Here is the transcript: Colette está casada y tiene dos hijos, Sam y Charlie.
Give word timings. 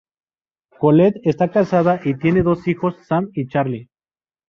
Colette 0.79 1.21
está 1.25 1.51
casada 1.51 2.01
y 2.03 2.15
tiene 2.17 2.41
dos 2.41 2.67
hijos, 2.67 2.95
Sam 3.05 3.29
y 3.35 3.45
Charlie. 3.47 3.91